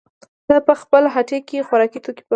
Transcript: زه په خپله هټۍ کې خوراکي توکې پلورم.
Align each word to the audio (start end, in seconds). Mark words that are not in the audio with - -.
زه 0.47 0.55
په 0.67 0.73
خپله 0.81 1.07
هټۍ 1.15 1.39
کې 1.47 1.65
خوراکي 1.67 1.99
توکې 2.03 2.21
پلورم. 2.23 2.29